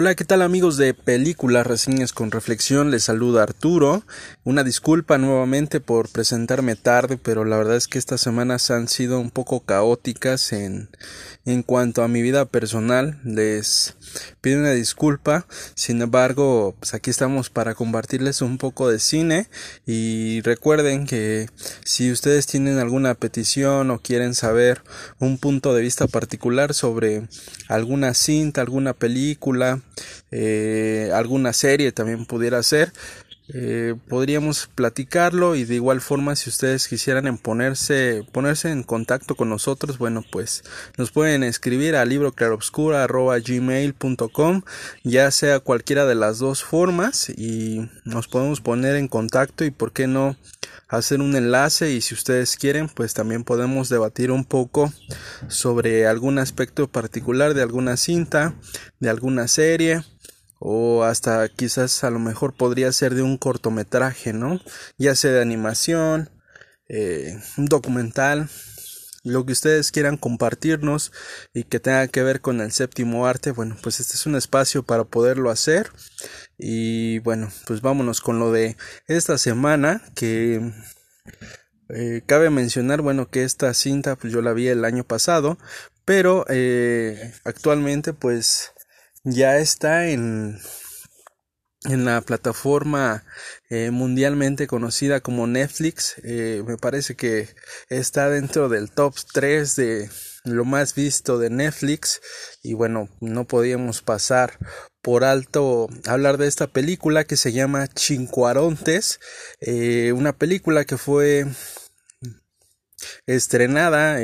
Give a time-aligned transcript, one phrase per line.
[0.00, 2.92] Hola, ¿qué tal amigos de Películas Reseñas con Reflexión?
[2.92, 4.04] Les saluda Arturo.
[4.44, 9.18] Una disculpa nuevamente por presentarme tarde, pero la verdad es que estas semanas han sido
[9.18, 10.88] un poco caóticas en,
[11.46, 13.18] en cuanto a mi vida personal.
[13.24, 13.96] Les
[14.40, 15.46] pido una disculpa.
[15.74, 19.48] Sin embargo, pues aquí estamos para compartirles un poco de cine
[19.84, 21.50] y recuerden que
[21.84, 24.80] si ustedes tienen alguna petición o quieren saber
[25.18, 27.26] un punto de vista particular sobre
[27.66, 29.82] alguna cinta, alguna película,
[30.30, 32.92] eh, alguna serie también pudiera ser.
[33.50, 39.48] Eh, podríamos platicarlo y de igual forma si ustedes quisieran ponerse, ponerse en contacto con
[39.48, 40.64] nosotros bueno pues
[40.98, 44.62] nos pueden escribir a libroclarobscura.gmail.com
[45.02, 49.92] ya sea cualquiera de las dos formas y nos podemos poner en contacto y por
[49.92, 50.36] qué no
[50.86, 54.92] hacer un enlace y si ustedes quieren pues también podemos debatir un poco
[55.48, 58.54] sobre algún aspecto particular de alguna cinta
[59.00, 60.02] de alguna serie
[60.58, 64.60] o hasta quizás a lo mejor podría ser de un cortometraje, ¿no?
[64.98, 66.30] Ya sea de animación,
[66.88, 68.48] eh, un documental,
[69.24, 71.12] lo que ustedes quieran compartirnos
[71.52, 74.82] y que tenga que ver con el séptimo arte, bueno, pues este es un espacio
[74.82, 75.90] para poderlo hacer.
[76.56, 78.76] Y bueno, pues vámonos con lo de
[79.06, 80.72] esta semana que
[81.90, 85.58] eh, cabe mencionar, bueno, que esta cinta pues yo la vi el año pasado,
[86.04, 88.72] pero eh, actualmente pues
[89.24, 90.58] ya está en,
[91.84, 93.24] en la plataforma
[93.70, 96.16] eh, mundialmente conocida como Netflix.
[96.24, 97.48] Eh, me parece que
[97.88, 100.10] está dentro del top 3 de
[100.44, 102.20] lo más visto de Netflix.
[102.62, 104.58] Y bueno, no podíamos pasar
[105.02, 109.20] por alto hablar de esta película que se llama Chincuarontes.
[109.60, 111.46] Eh, una película que fue
[113.26, 114.18] estrenada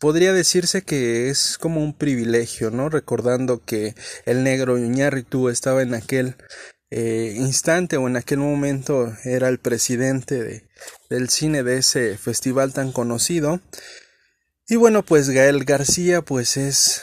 [0.00, 2.88] podría decirse que es como un privilegio, ¿no?
[2.88, 6.36] Recordando que el negro Iñárritu estaba en aquel
[6.90, 10.68] eh, instante o en aquel momento era el presidente de,
[11.10, 13.60] del cine de ese festival tan conocido.
[14.68, 17.02] Y bueno, pues Gael García pues es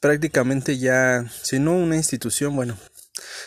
[0.00, 2.76] prácticamente ya, si no una institución, bueno,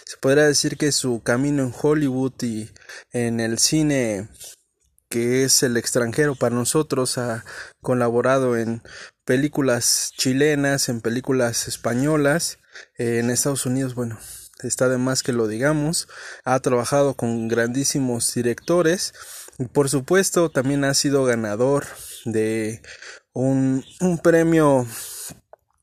[0.06, 2.70] se podría decir que su camino en Hollywood y
[3.12, 4.28] en el cine
[5.12, 7.44] que es el extranjero para nosotros, ha
[7.82, 8.82] colaborado en
[9.26, 12.58] películas chilenas, en películas españolas,
[12.98, 14.18] en Estados Unidos, bueno,
[14.64, 16.08] está de más que lo digamos,
[16.46, 19.14] ha trabajado con grandísimos directores
[19.60, 21.86] y por supuesto también ha sido ganador
[22.26, 22.82] de
[23.34, 24.88] un, un premio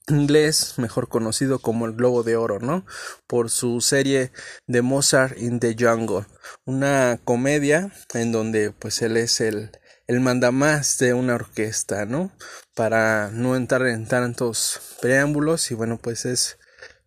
[0.08, 2.84] inglés, mejor conocido como el Globo de Oro, ¿no?
[3.26, 4.32] Por su serie
[4.66, 6.26] de Mozart in the Jungle,
[6.64, 9.70] una comedia en donde pues él es el,
[10.06, 12.32] el mandamás de una orquesta, ¿no?
[12.74, 16.58] Para no entrar en tantos preámbulos y bueno, pues es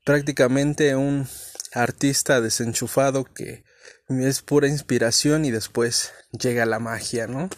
[0.06, 1.28] prácticamente un
[1.74, 3.64] artista desenchufado que
[4.10, 7.50] es pura inspiración y después llega la magia, ¿no?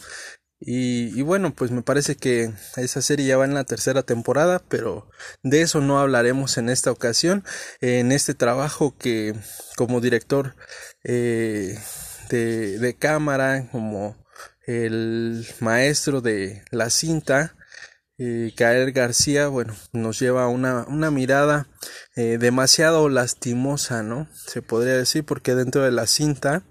[0.65, 5.09] Y, bueno, pues me parece que esa serie ya va en la tercera temporada, pero
[5.43, 7.43] de eso no hablaremos en esta ocasión.
[7.81, 9.35] En este trabajo que
[9.75, 10.55] como director
[11.03, 11.77] eh,
[12.29, 14.15] de, de cámara, como
[14.65, 17.55] el maestro de la cinta,
[18.17, 21.67] eh, García, bueno, nos lleva una, una mirada
[22.15, 24.29] eh, demasiado lastimosa, ¿no?
[24.33, 26.63] Se podría decir, porque dentro de la cinta,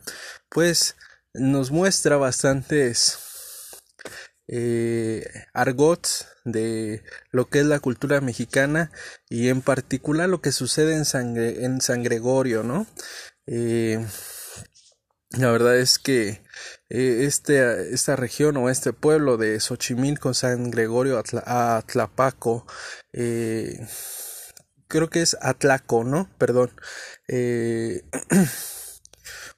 [0.48, 0.96] pues
[1.34, 3.18] nos muestra bastantes
[4.54, 5.24] eh,
[5.54, 8.92] argots de lo que es la cultura mexicana
[9.30, 11.06] y en particular lo que sucede en
[11.80, 12.86] San, Gregorio, ¿no?
[13.46, 14.04] Eh,
[15.30, 16.42] la verdad es que
[16.90, 22.66] eh, este, esta región o este pueblo de Xochimilco, San Gregorio, Atlapaco,
[23.14, 23.86] eh,
[24.86, 26.28] creo que es Atlaco, ¿no?
[26.36, 26.72] Perdón.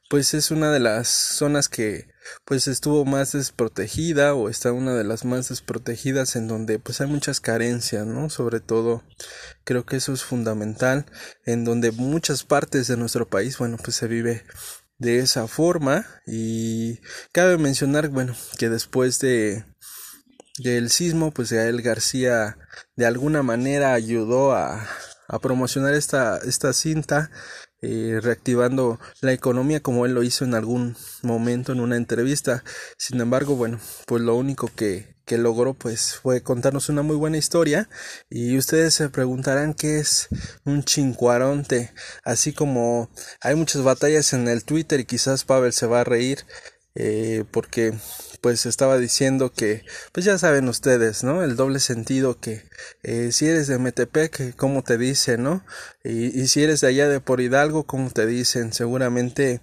[0.08, 2.06] Pues es una de las zonas que
[2.44, 7.06] pues estuvo más desprotegida o está una de las más desprotegidas en donde pues hay
[7.06, 8.30] muchas carencias, ¿no?
[8.30, 9.02] Sobre todo
[9.64, 11.06] creo que eso es fundamental
[11.44, 14.44] en donde muchas partes de nuestro país, bueno, pues se vive
[14.98, 17.00] de esa forma y
[17.32, 19.64] cabe mencionar, bueno, que después de
[20.58, 22.56] del sismo, pues Gael García
[22.96, 24.86] de alguna manera ayudó a,
[25.28, 27.30] a promocionar esta, esta cinta
[27.86, 32.64] eh, reactivando la economía como él lo hizo en algún momento en una entrevista.
[32.96, 37.36] Sin embargo, bueno, pues lo único que, que logró pues fue contarnos una muy buena
[37.36, 37.90] historia
[38.30, 40.28] y ustedes se preguntarán qué es
[40.64, 41.92] un chincuaronte
[42.24, 43.10] así como
[43.40, 46.44] hay muchas batallas en el Twitter y quizás Pavel se va a reír
[46.94, 47.94] eh, porque
[48.40, 52.62] pues estaba diciendo que pues ya saben ustedes no el doble sentido que
[53.02, 55.64] eh, si eres de Metepec cómo te dicen no
[56.04, 59.60] y, y, si eres de allá de por Hidalgo cómo te dicen seguramente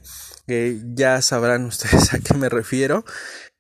[0.48, 3.06] eh, ya sabrán ustedes a qué me refiero.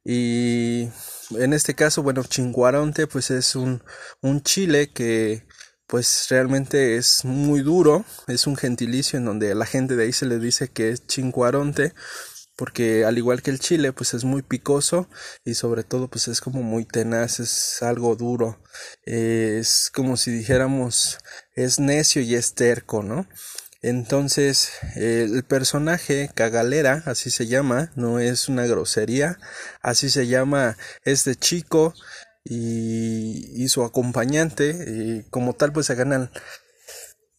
[0.03, 0.89] Y
[1.37, 3.83] en este caso bueno chinguaronte pues es un
[4.21, 5.45] un chile que
[5.87, 10.25] pues realmente es muy duro, es un gentilicio en donde la gente de ahí se
[10.25, 11.93] le dice que es chinguaronte
[12.61, 15.09] porque al igual que el chile pues es muy picoso
[15.43, 18.61] y sobre todo pues es como muy tenaz es algo duro.
[19.03, 21.17] Es como si dijéramos
[21.55, 23.25] es necio y es terco no
[23.81, 29.39] entonces el personaje cagalera así se llama no es una grosería
[29.81, 31.95] así se llama este chico
[32.43, 36.29] y, y su acompañante y como tal pues se ganan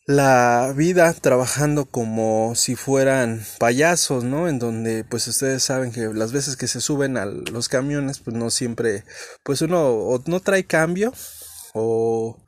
[0.07, 4.49] la vida trabajando como si fueran payasos, ¿no?
[4.49, 8.37] En donde pues ustedes saben que las veces que se suben a los camiones pues
[8.37, 9.05] no siempre
[9.45, 11.13] pues uno o no trae cambio
[11.75, 12.43] o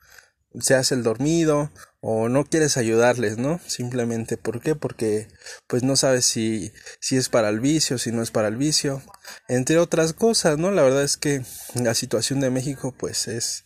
[0.60, 1.70] se hace el dormido
[2.00, 3.60] o no quieres ayudarles, ¿no?
[3.66, 4.74] Simplemente, ¿por qué?
[4.74, 5.28] Porque
[5.66, 6.70] pues no sabes si,
[7.00, 9.02] si es para el vicio, si no es para el vicio,
[9.48, 10.70] entre otras cosas, ¿no?
[10.70, 11.42] La verdad es que
[11.74, 13.64] la situación de México pues es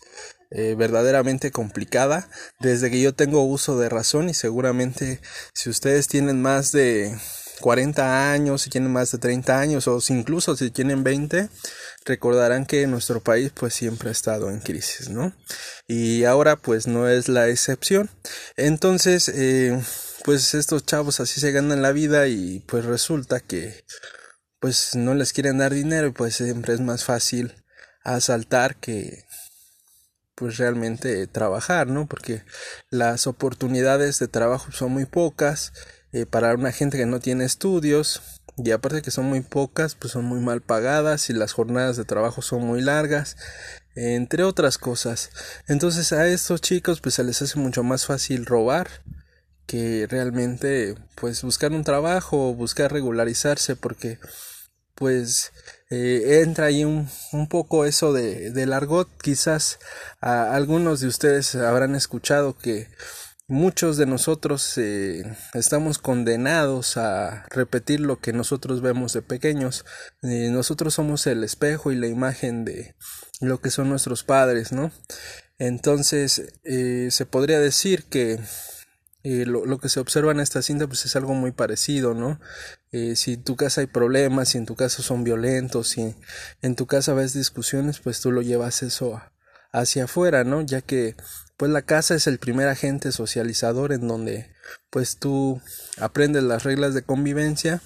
[0.50, 2.28] eh, verdaderamente complicada
[2.58, 5.20] desde que yo tengo uso de razón y seguramente
[5.54, 7.16] si ustedes tienen más de
[7.60, 11.48] 40 años, si tienen más de 30 años o incluso si tienen 20,
[12.04, 15.34] recordarán que nuestro país pues siempre ha estado en crisis, ¿no?
[15.86, 18.10] Y ahora pues no es la excepción.
[18.56, 19.78] Entonces, eh,
[20.24, 23.84] pues estos chavos así se ganan la vida y pues resulta que
[24.60, 27.54] pues no les quieren dar dinero y pues siempre es más fácil
[28.02, 29.24] asaltar que
[30.38, 32.06] pues realmente trabajar, ¿no?
[32.06, 32.42] Porque
[32.90, 35.72] las oportunidades de trabajo son muy pocas
[36.12, 38.22] eh, para una gente que no tiene estudios
[38.56, 42.04] y aparte que son muy pocas, pues son muy mal pagadas y las jornadas de
[42.04, 43.36] trabajo son muy largas,
[43.96, 45.30] entre otras cosas.
[45.66, 48.88] Entonces a estos chicos pues se les hace mucho más fácil robar
[49.66, 54.18] que realmente pues buscar un trabajo o buscar regularizarse porque
[54.94, 55.52] pues
[55.90, 59.08] eh, entra ahí un, un, poco eso de, de argot.
[59.22, 59.78] Quizás
[60.20, 62.88] algunos de ustedes habrán escuchado que
[63.46, 65.22] muchos de nosotros eh,
[65.54, 69.86] estamos condenados a repetir lo que nosotros vemos de pequeños.
[70.22, 72.94] Eh, nosotros somos el espejo y la imagen de
[73.40, 74.92] lo que son nuestros padres, ¿no?
[75.58, 78.38] Entonces, se podría decir que
[79.24, 82.40] eh, lo, lo, que se observa en esta cinta pues es algo muy parecido, ¿no?
[82.92, 86.14] Eh, si en tu casa hay problemas, si en tu casa son violentos, si
[86.62, 89.20] en tu casa ves discusiones, pues tú lo llevas eso
[89.72, 90.62] hacia afuera, ¿no?
[90.62, 91.16] Ya que
[91.56, 94.54] pues la casa es el primer agente socializador en donde
[94.90, 95.60] pues tú
[95.98, 97.82] aprendes las reglas de convivencia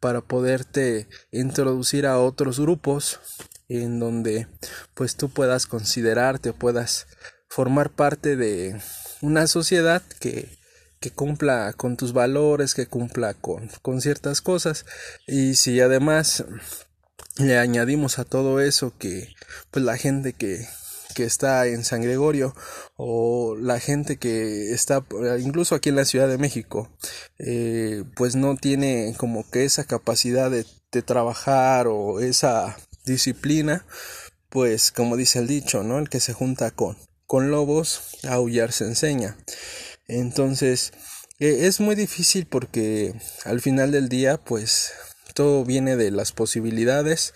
[0.00, 3.20] para poderte introducir a otros grupos
[3.68, 4.48] en donde
[4.94, 7.06] pues tú puedas considerarte, puedas
[7.48, 8.80] formar parte de
[9.20, 10.61] una sociedad que
[11.02, 14.86] que cumpla con tus valores, que cumpla con, con ciertas cosas.
[15.26, 16.46] Y si además
[17.36, 19.34] le añadimos a todo eso que
[19.70, 20.66] pues la gente que,
[21.14, 22.54] que está en San Gregorio
[22.96, 25.04] o la gente que está
[25.40, 26.90] incluso aquí en la Ciudad de México
[27.38, 33.86] eh, pues no tiene como que esa capacidad de, de trabajar o esa disciplina
[34.50, 36.96] pues como dice el dicho no el que se junta con
[37.26, 39.38] con lobos aullar se enseña
[40.18, 40.92] entonces,
[41.38, 43.14] eh, es muy difícil porque
[43.44, 44.92] al final del día, pues
[45.34, 47.34] todo viene de las posibilidades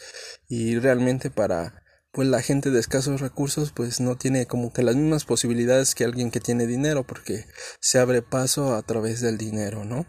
[0.49, 4.97] y realmente para pues la gente de escasos recursos pues no tiene como que las
[4.97, 7.45] mismas posibilidades que alguien que tiene dinero porque
[7.81, 10.07] se abre paso a través del dinero, ¿no?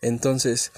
[0.00, 0.72] Entonces,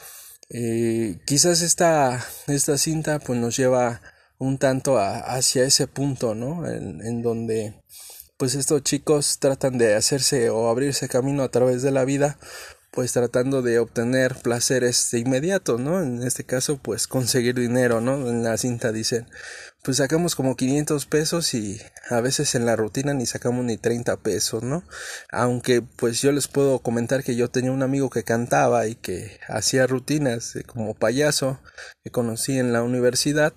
[0.51, 4.01] eh, quizás esta, esta cinta pues nos lleva
[4.39, 6.69] un tanto hacia ese punto, ¿no?
[6.69, 7.81] En, en donde
[8.37, 12.39] pues estos chicos tratan de hacerse o abrirse camino a través de la vida
[12.95, 16.01] pues tratando de obtener placeres inmediatos, ¿no?
[16.01, 18.29] En este caso, pues conseguir dinero, ¿no?
[18.29, 19.27] En la cinta dicen,
[19.83, 24.19] pues sacamos como 500 pesos y a veces en la rutina ni sacamos ni 30
[24.19, 24.85] pesos, ¿no?
[25.31, 29.41] Aunque pues yo les puedo comentar que yo tenía un amigo que cantaba y que
[29.49, 31.59] hacía rutinas como payaso
[32.05, 33.53] que conocí en la universidad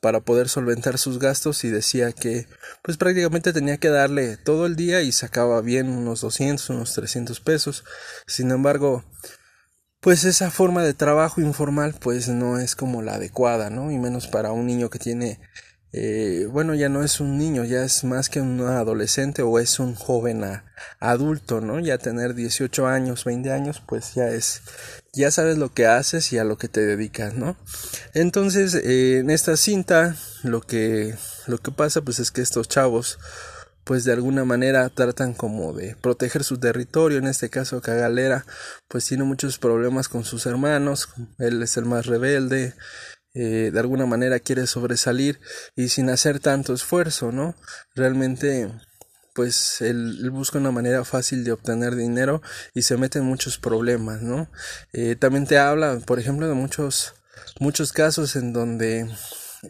[0.00, 2.46] para poder solventar sus gastos y decía que
[2.82, 7.40] pues prácticamente tenía que darle todo el día y sacaba bien unos 200, unos 300
[7.40, 7.84] pesos.
[8.26, 9.04] Sin embargo,
[10.00, 13.90] pues esa forma de trabajo informal pues no es como la adecuada, ¿no?
[13.90, 15.40] Y menos para un niño que tiene
[15.92, 19.80] eh, bueno, ya no es un niño, ya es más que un adolescente o es
[19.80, 20.44] un joven
[21.00, 21.80] adulto, ¿no?
[21.80, 24.62] Ya tener 18 años, 20 años, pues ya es
[25.12, 27.56] ya sabes lo que haces y a lo que te dedicas, ¿no?
[28.14, 31.14] Entonces, eh, en esta cinta, lo que,
[31.46, 33.18] lo que pasa, pues es que estos chavos,
[33.84, 38.46] pues de alguna manera tratan como de proteger su territorio, en este caso Cagalera,
[38.88, 42.74] pues tiene muchos problemas con sus hermanos, él es el más rebelde,
[43.34, 45.40] eh, de alguna manera quiere sobresalir
[45.76, 47.54] y sin hacer tanto esfuerzo, ¿no?
[47.94, 48.70] Realmente
[49.34, 52.42] pues él, busca una manera fácil de obtener dinero
[52.74, 54.50] y se mete en muchos problemas, ¿no?
[54.92, 57.14] Eh, también te habla, por ejemplo, de muchos,
[57.58, 59.08] muchos casos en donde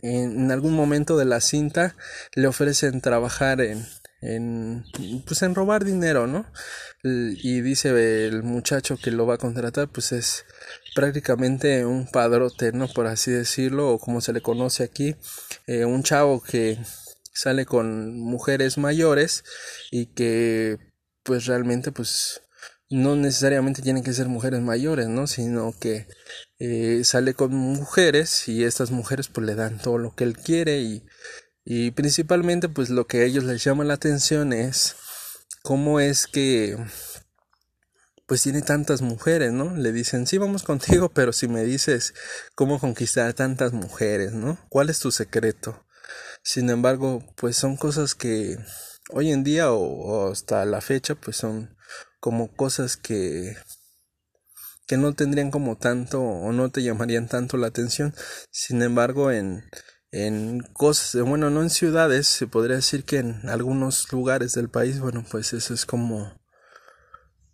[0.03, 1.97] en, algún momento de la cinta
[2.35, 3.87] le ofrecen trabajar en,
[4.21, 4.85] en
[5.27, 6.47] pues en robar dinero, ¿no?
[7.03, 10.45] Y dice el muchacho que lo va a contratar, pues es
[10.95, 12.89] prácticamente un padrote, ¿no?
[12.89, 15.17] Por así decirlo, o como se le conoce aquí,
[15.67, 16.79] eh, un chavo que
[17.33, 19.45] sale con mujeres mayores
[19.91, 20.79] y que
[21.23, 22.43] pues realmente pues
[22.91, 25.27] no necesariamente tienen que ser mujeres mayores, ¿no?
[25.27, 26.09] Sino que
[26.59, 30.81] eh, sale con mujeres y estas mujeres pues le dan todo lo que él quiere
[30.81, 31.05] y,
[31.65, 34.97] y principalmente pues lo que a ellos les llama la atención es
[35.63, 36.77] cómo es que
[38.27, 39.77] pues tiene tantas mujeres, ¿no?
[39.77, 42.15] Le dicen, sí, vamos contigo, pero si me dices
[42.55, 44.59] cómo conquistar tantas mujeres, ¿no?
[44.69, 45.85] ¿Cuál es tu secreto?
[46.43, 48.57] Sin embargo, pues son cosas que
[49.13, 51.77] hoy en día o, hasta la fecha pues son
[52.21, 53.57] como cosas que
[54.87, 58.15] que no tendrían como tanto o no te llamarían tanto la atención.
[58.51, 59.65] Sin embargo, en
[60.13, 64.99] en cosas, bueno, no en ciudades, se podría decir que en algunos lugares del país,
[64.99, 66.41] bueno, pues eso es como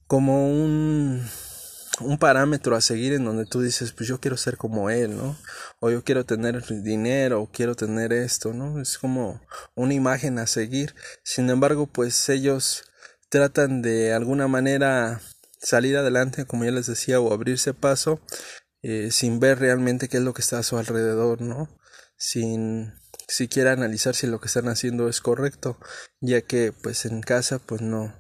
[0.06, 1.28] como un
[2.00, 5.36] un parámetro a seguir en donde tú dices, pues yo quiero ser como él, ¿no?
[5.80, 8.80] O yo quiero tener dinero, o quiero tener esto, ¿no?
[8.80, 9.40] Es como
[9.74, 10.94] una imagen a seguir.
[11.24, 12.84] Sin embargo, pues ellos
[13.28, 15.20] tratan de alguna manera
[15.58, 18.20] salir adelante, como ya les decía, o abrirse paso,
[18.82, 21.68] eh, sin ver realmente qué es lo que está a su alrededor, ¿no?
[22.18, 22.92] Sin
[23.28, 25.78] siquiera analizar si lo que están haciendo es correcto,
[26.20, 28.14] ya que pues en casa pues no,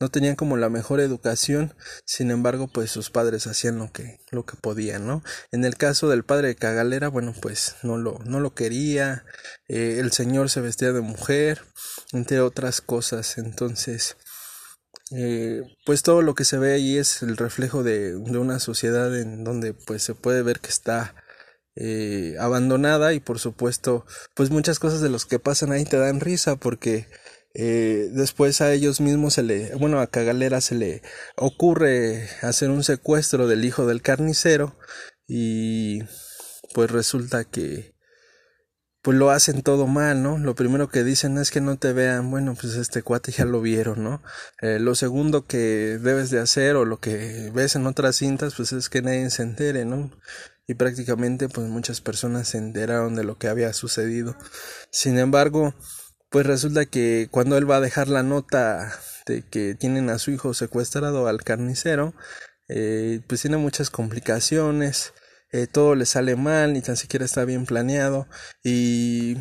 [0.00, 4.44] no tenían como la mejor educación, sin embargo, pues sus padres hacían lo que, lo
[4.44, 5.22] que podían, ¿no?
[5.52, 9.24] En el caso del padre de Cagalera, bueno, pues no lo, no lo quería,
[9.68, 11.62] eh, el señor se vestía de mujer,
[12.12, 14.16] entre otras cosas, entonces,
[15.10, 19.16] eh, pues todo lo que se ve ahí es el reflejo de, de una sociedad
[19.18, 21.14] en donde pues se puede ver que está
[21.80, 26.18] eh, abandonada y por supuesto pues muchas cosas de los que pasan ahí te dan
[26.18, 27.06] risa porque
[27.54, 31.02] eh, después a ellos mismos se le, bueno, a Cagalera se le
[31.36, 34.76] ocurre hacer un secuestro del hijo del carnicero
[35.26, 36.02] y
[36.74, 37.94] pues resulta que
[39.02, 40.38] pues lo hacen todo mal, ¿no?
[40.38, 43.60] Lo primero que dicen es que no te vean, bueno, pues este cuate ya lo
[43.60, 44.22] vieron, ¿no?
[44.60, 48.72] Eh, lo segundo que debes de hacer o lo que ves en otras cintas, pues
[48.72, 50.10] es que nadie se entere, ¿no?
[50.66, 54.36] Y prácticamente pues muchas personas se enteraron de lo que había sucedido.
[54.90, 55.74] Sin embargo,
[56.30, 58.92] pues resulta que cuando él va a dejar la nota
[59.26, 62.14] de que tienen a su hijo secuestrado al carnicero,
[62.68, 65.14] eh, pues tiene muchas complicaciones,
[65.52, 68.28] eh, todo le sale mal, ni tan siquiera está bien planeado
[68.62, 69.38] y,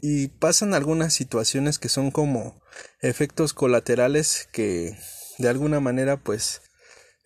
[0.00, 2.62] y pasan algunas situaciones que son como
[3.00, 4.96] efectos colaterales que
[5.38, 6.62] de alguna manera pues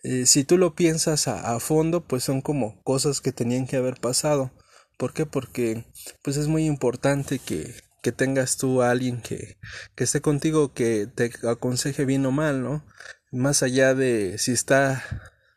[0.03, 3.77] eh, si tú lo piensas a, a, fondo pues son como cosas que tenían que
[3.77, 4.51] haber pasado.
[4.97, 5.25] ¿Por qué?
[5.25, 5.85] Porque
[6.23, 9.57] pues es muy importante que que tengas tú a alguien que,
[9.95, 12.85] que esté contigo, que te aconseje bien o mal, ¿no?
[13.31, 15.03] Más allá de si está,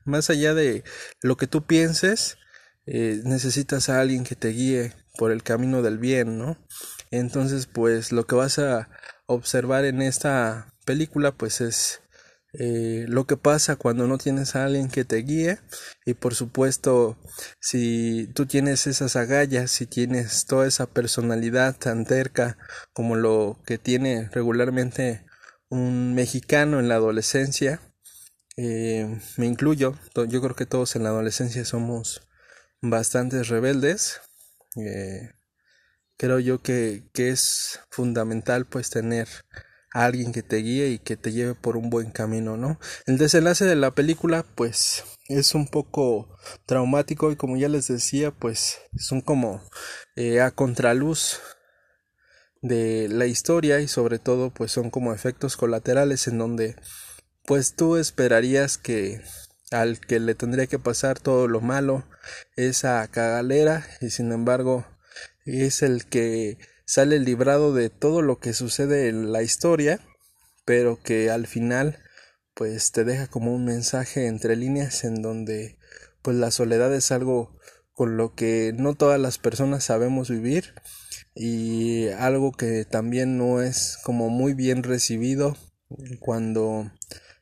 [0.05, 0.85] más allá de
[1.23, 2.39] lo que tú pienses,
[2.87, 6.59] eh, necesitas a alguien que te guíe por el camino del bien, ¿no?
[7.11, 8.89] Entonces, pues lo que vas a
[9.27, 12.02] observar en esta película, pues es
[12.55, 15.59] eh, lo que pasa cuando no tienes a alguien que te guíe.
[16.05, 17.19] Y por supuesto
[17.61, 22.59] si tú tienes esas agallas, si tienes toda esa personalidad tan terca
[22.93, 25.25] como lo que tiene regularmente
[25.69, 27.81] un mexicano en la adolescencia,
[28.57, 32.29] eh, me incluyo, yo creo que todos en la adolescencia somos
[32.83, 34.21] bastante rebeldes,
[34.77, 35.31] eh,
[36.19, 39.29] creo yo que, que es fundamental pues tener
[39.93, 42.79] alguien que te guíe y que te lleve por un buen camino, ¿no?
[43.07, 48.31] El desenlace de la película, pues, es un poco traumático y como ya les decía,
[48.31, 49.63] pues, son como
[50.17, 51.41] eh, a contraluz
[52.61, 56.77] de la historia y sobre todo, pues, son como efectos colaterales en donde,
[57.45, 59.21] pues, tú esperarías que
[59.71, 62.05] al que le tendría que pasar todo lo malo
[62.57, 64.87] es a Cagalera y sin embargo
[65.45, 70.01] es el que sale librado de todo lo que sucede en la historia,
[70.65, 71.99] pero que al final
[72.55, 75.79] pues te deja como un mensaje entre líneas en donde
[76.23, 77.59] pues la soledad es algo
[77.93, 80.75] con lo que no todas las personas sabemos vivir
[81.35, 85.57] y algo que también no es como muy bien recibido
[86.21, 86.91] cuando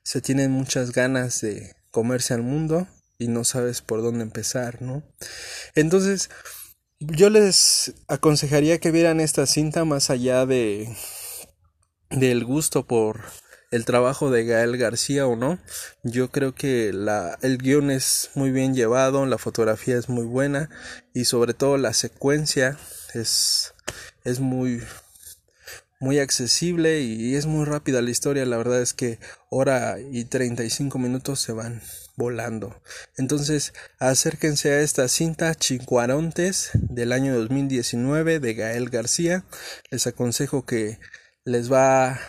[0.02, 5.02] se tienen muchas ganas de comerse al mundo y no sabes por dónde empezar, ¿no?
[5.74, 6.30] Entonces,
[7.00, 10.94] yo les aconsejaría que vieran esta cinta más allá de
[12.10, 13.22] del gusto por
[13.70, 15.58] el trabajo de Gael García o no.
[16.02, 20.68] Yo creo que la, el guion es muy bien llevado, la fotografía es muy buena
[21.14, 22.76] y sobre todo la secuencia
[23.14, 23.72] es,
[24.24, 24.82] es muy,
[26.00, 28.44] muy accesible y es muy rápida la historia.
[28.44, 31.80] La verdad es que hora y 35 minutos se van
[32.20, 32.82] volando.
[33.16, 39.44] Entonces, acérquense a esta cinta Chincuarontes del año 2019 de Gael García.
[39.90, 40.98] Les aconsejo que
[41.44, 42.20] les va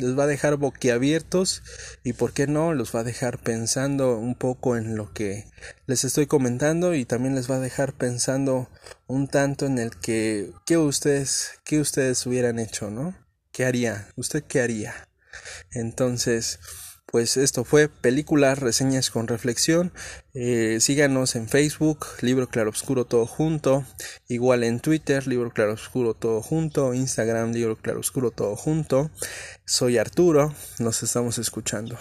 [0.00, 1.62] les va a dejar boquiabiertos
[2.02, 5.44] y por qué no los va a dejar pensando un poco en lo que
[5.86, 8.68] les estoy comentando y también les va a dejar pensando
[9.06, 13.16] un tanto en el que qué ustedes qué ustedes hubieran hecho, ¿no?
[13.52, 14.08] ¿Qué haría?
[14.16, 15.08] ¿Usted qué haría?
[15.70, 16.58] Entonces,
[17.14, 19.92] pues esto fue películas, reseñas con reflexión.
[20.34, 23.84] Eh, síganos en Facebook, Libro Claroscuro todo junto.
[24.26, 26.92] Igual en Twitter, Libro Claroscuro todo junto.
[26.92, 29.12] Instagram, Libro Claroscuro todo junto.
[29.64, 31.96] Soy Arturo, nos estamos escuchando.